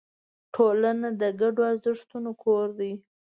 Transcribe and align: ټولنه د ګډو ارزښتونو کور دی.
ټولنه 0.55 1.07
د 1.21 1.23
ګډو 1.39 1.61
ارزښتونو 1.71 2.29
کور 2.43 2.67
دی. 2.79 2.91